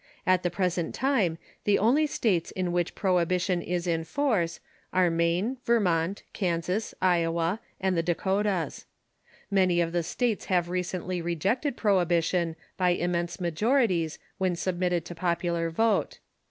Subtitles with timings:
[0.25, 4.59] At the present time the only states in which Prohibition is in force
[4.91, 8.43] are Maine, Yermont, Kansas, Iowa, and the Reaction t ^,^^.,,,.
[8.71, 8.85] Uakotas.
[9.51, 15.69] Many or the states have recently rejected Prohibition by immense majorities when submitted to popular
[15.69, 16.17] vote.